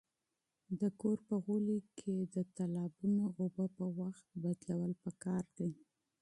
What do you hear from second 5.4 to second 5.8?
دي.